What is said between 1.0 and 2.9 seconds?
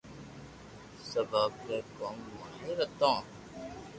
سب آپري ڪوم ماھر